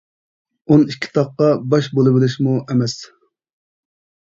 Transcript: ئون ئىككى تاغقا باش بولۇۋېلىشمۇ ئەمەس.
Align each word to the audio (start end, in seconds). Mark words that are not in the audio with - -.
ئون 0.71 0.85
ئىككى 0.93 1.11
تاغقا 1.19 1.51
باش 1.75 1.93
بولۇۋېلىشمۇ 2.01 2.59
ئەمەس. 2.65 3.01